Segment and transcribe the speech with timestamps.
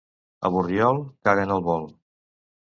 [0.47, 1.89] A Borriol, caguen al vol.